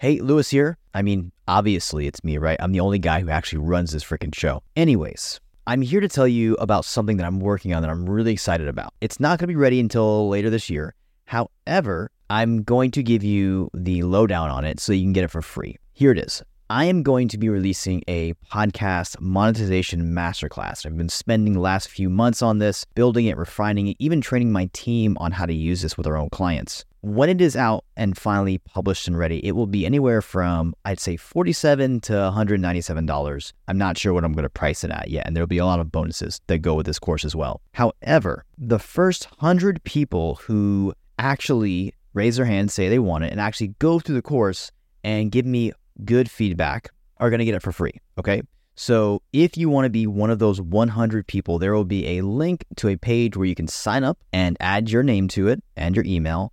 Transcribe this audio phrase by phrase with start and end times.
[0.00, 0.78] Hey, Luis here.
[0.94, 2.56] I mean, obviously it's me, right?
[2.60, 4.62] I'm the only guy who actually runs this freaking show.
[4.76, 8.32] Anyways, I'm here to tell you about something that I'm working on that I'm really
[8.32, 8.94] excited about.
[9.00, 10.94] It's not going to be ready until later this year.
[11.24, 15.32] However, I'm going to give you the lowdown on it so you can get it
[15.32, 15.78] for free.
[15.94, 16.44] Here it is.
[16.70, 20.84] I am going to be releasing a podcast monetization masterclass.
[20.84, 24.52] I've been spending the last few months on this, building it, refining it, even training
[24.52, 26.84] my team on how to use this with our own clients.
[27.00, 31.00] When it is out and finally published and ready, it will be anywhere from, I'd
[31.00, 33.52] say, 47 to $197.
[33.66, 35.64] I'm not sure what I'm going to price it at yet, and there'll be a
[35.64, 37.62] lot of bonuses that go with this course as well.
[37.72, 43.40] However, the first 100 people who actually raise their hand, say they want it, and
[43.40, 44.70] actually go through the course
[45.02, 45.72] and give me
[46.04, 48.00] good feedback are going to get it for free.
[48.18, 48.42] Okay.
[48.74, 52.22] So if you want to be one of those 100 people, there will be a
[52.22, 55.62] link to a page where you can sign up and add your name to it
[55.76, 56.52] and your email.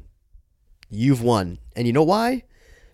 [0.91, 1.57] You've won.
[1.75, 2.43] And you know why?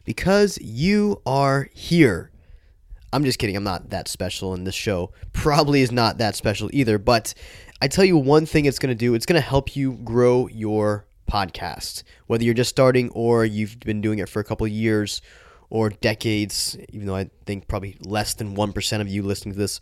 [0.05, 2.31] Because you are here.
[3.11, 3.55] I'm just kidding.
[3.57, 6.97] I'm not that special, and this show probably is not that special either.
[6.97, 7.33] But
[7.81, 10.47] I tell you one thing it's going to do it's going to help you grow
[10.47, 12.03] your podcast.
[12.27, 15.21] Whether you're just starting or you've been doing it for a couple of years
[15.69, 19.79] or decades, even though I think probably less than 1% of you listening to this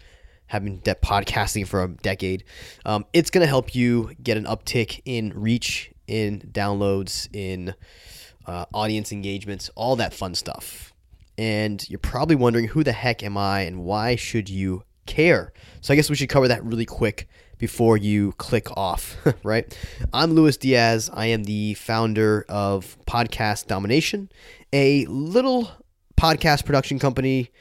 [0.47, 2.43] have been de- podcasting for a decade,
[2.86, 7.73] um, it's going to help you get an uptick in reach, in downloads, in
[8.45, 10.94] uh, audience engagements, all that fun stuff.
[11.38, 15.52] And you're probably wondering who the heck am I and why should you care?
[15.81, 19.77] So I guess we should cover that really quick before you click off, right?
[20.14, 21.10] I'm Luis Diaz.
[21.14, 24.30] I am the founder of Podcast Domination,
[24.73, 25.71] a little
[26.17, 27.52] podcast production company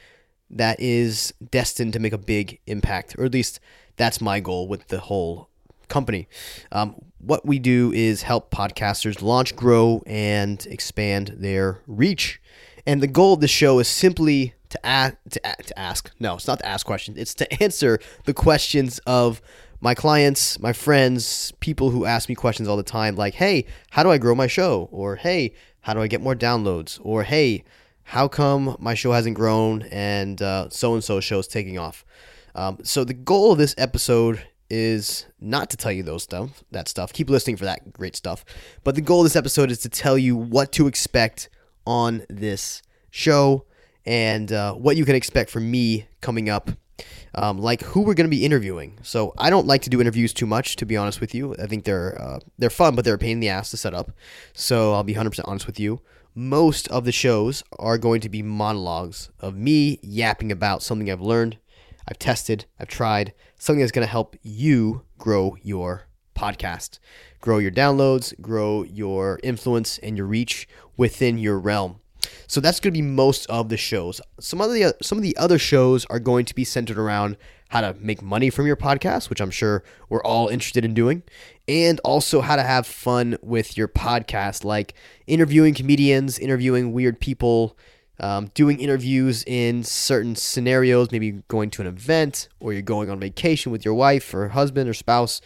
[0.50, 3.60] that is destined to make a big impact, or at least
[3.96, 5.48] that's my goal with the whole
[5.94, 6.26] company.
[6.72, 12.42] Um, what we do is help podcasters launch, grow, and expand their reach.
[12.84, 16.10] And the goal of the show is simply to, ask, to, to ask.
[16.18, 17.16] No, it's not to ask questions.
[17.16, 19.40] It's to answer the questions of
[19.80, 24.02] my clients, my friends, people who ask me questions all the time, like, hey, how
[24.02, 24.88] do I grow my show?
[24.90, 26.98] Or, hey, how do I get more downloads?
[27.02, 27.62] Or, hey,
[28.02, 32.04] how come my show hasn't grown and so and so show is taking off?
[32.56, 36.88] Um, so the goal of this episode is not to tell you those stuff, that
[36.88, 37.12] stuff.
[37.12, 38.44] Keep listening for that great stuff.
[38.82, 41.48] But the goal of this episode is to tell you what to expect
[41.86, 43.66] on this show
[44.04, 46.70] and uh, what you can expect from me coming up
[47.36, 48.98] um, like who we're going to be interviewing.
[49.02, 51.54] So I don't like to do interviews too much, to be honest with you.
[51.56, 53.94] I think they're uh, they're fun, but they're a pain in the ass to set
[53.94, 54.10] up.
[54.52, 56.00] So I'll be 100% honest with you.
[56.34, 61.20] Most of the shows are going to be monologues of me yapping about something I've
[61.20, 61.58] learned,
[62.08, 66.06] I've tested, I've tried, something that's going to help you grow your
[66.36, 66.98] podcast,
[67.40, 72.00] grow your downloads, grow your influence and your reach within your realm.
[72.46, 74.20] So that's going to be most of the shows.
[74.40, 77.36] Some of the some of the other shows are going to be centered around
[77.68, 81.22] how to make money from your podcast, which I'm sure we're all interested in doing,
[81.66, 84.94] and also how to have fun with your podcast, like
[85.26, 87.76] interviewing comedians, interviewing weird people,
[88.20, 93.18] um, doing interviews in certain scenarios, maybe going to an event or you're going on
[93.18, 95.40] vacation with your wife or husband or spouse,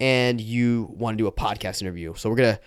[0.00, 2.14] and you want to do a podcast interview.
[2.14, 2.60] So we're gonna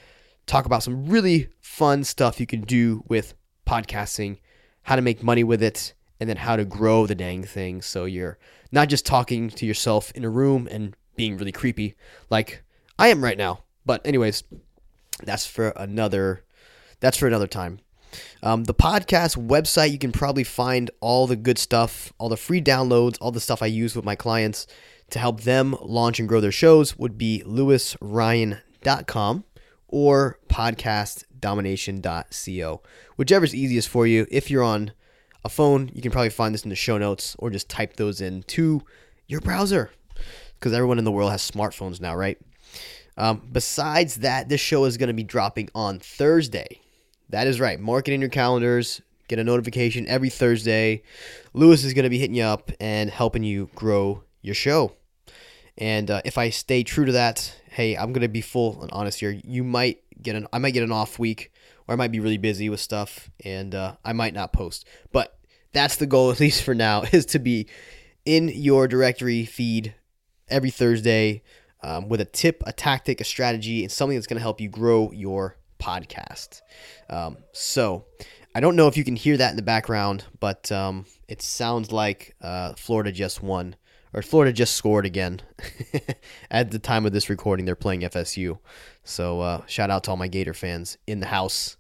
[0.45, 3.34] talk about some really fun stuff you can do with
[3.67, 4.40] podcasting,
[4.84, 8.06] how to make money with it, and then how to grow the dang thing so
[8.06, 8.38] you're
[8.72, 11.95] not just talking to yourself in a room and being really creepy
[12.29, 12.63] like
[12.97, 13.63] I am right now.
[13.85, 14.44] But anyways,
[15.23, 16.44] that's for another
[17.00, 17.79] that's for another time.
[18.44, 22.61] Um, the podcast website, you can probably find all the good stuff, all the free
[22.61, 24.67] downloads, all the stuff I use with my clients
[25.11, 29.43] to help them launch and grow their shows would be luisryan.com
[29.87, 32.81] or podcastdomination.co,
[33.17, 34.25] whichever is easiest for you.
[34.31, 34.93] If you're on
[35.43, 38.22] a phone, you can probably find this in the show notes or just type those
[38.22, 38.81] in to
[39.28, 39.91] your browser
[40.59, 42.37] because everyone in the world has smartphones now, right?
[43.17, 46.79] Um, besides that, this show is going to be dropping on Thursday.
[47.31, 47.79] That is right.
[47.79, 49.01] Mark it in your calendars.
[49.28, 51.03] Get a notification every Thursday.
[51.53, 54.93] Luis is going to be hitting you up and helping you grow your show.
[55.78, 59.19] And uh, if I stay true to that, hey, I'm gonna be full and honest
[59.19, 59.39] here.
[59.43, 61.51] You might get an I might get an off week,
[61.87, 64.87] or I might be really busy with stuff, and uh, I might not post.
[65.11, 65.37] But
[65.72, 67.67] that's the goal, at least for now, is to be
[68.25, 69.95] in your directory feed
[70.49, 71.41] every Thursday
[71.81, 74.69] um, with a tip, a tactic, a strategy, and something that's going to help you
[74.69, 76.61] grow your podcast.
[77.09, 78.05] Um, so
[78.53, 81.91] I don't know if you can hear that in the background, but um, it sounds
[81.91, 83.75] like uh, Florida just won.
[84.13, 85.41] Or Florida just scored again.
[86.51, 88.59] At the time of this recording, they're playing FSU.
[89.05, 91.78] So uh, shout out to all my Gator fans in the house.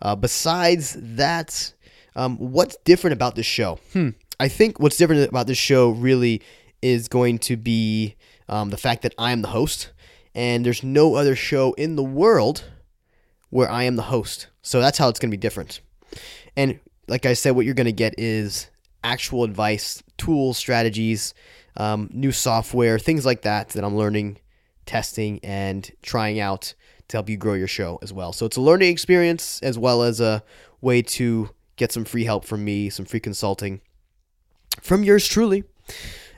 [0.00, 1.72] Uh, besides that,
[2.14, 3.80] um, what's different about this show?
[3.92, 4.10] Hmm.
[4.38, 6.40] I think what's different about this show really
[6.82, 8.14] is going to be
[8.48, 9.90] um, the fact that I am the host,
[10.36, 12.64] and there's no other show in the world
[13.50, 14.48] where I am the host.
[14.62, 15.80] So that's how it's going to be different.
[16.56, 18.68] And like I said, what you're going to get is
[19.04, 21.34] actual advice, tools, strategies,
[21.76, 24.38] um, new software, things like that that I'm learning,
[24.86, 26.74] testing, and trying out
[27.08, 28.32] to help you grow your show as well.
[28.32, 30.42] So it's a learning experience as well as a
[30.80, 33.80] way to get some free help from me, some free consulting
[34.80, 35.64] from yours truly.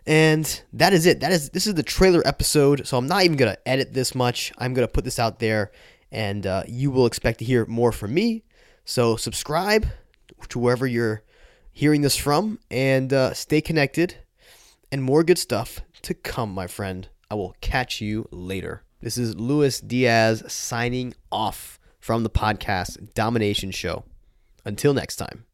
[0.07, 1.21] And that is it.
[1.21, 2.87] That is this is the trailer episode.
[2.87, 4.53] So I'm not even gonna edit this much.
[4.59, 5.71] I'm gonna put this out there,
[6.11, 8.45] and uh, you will expect to hear more from me.
[8.85, 9.87] So subscribe
[10.49, 11.23] to wherever you're
[11.73, 14.17] hearing this from, and uh, stay connected.
[14.91, 17.09] And more good stuff to come, my friend.
[17.31, 18.85] I will catch you later.
[19.01, 24.05] This is Luis Diaz signing off from the podcast Domination Show.
[24.65, 25.48] Until next time.